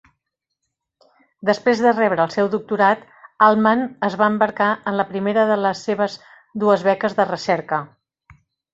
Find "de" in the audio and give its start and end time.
1.87-1.91, 5.55-5.61, 7.21-7.33